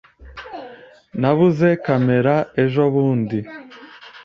Nabuze 1.19 1.69
kamera 1.85 2.35
ejobundi. 2.63 3.39